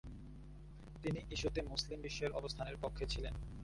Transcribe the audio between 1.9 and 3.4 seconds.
বিশ্বের অবস্থানের পক্ষে ছিলেন।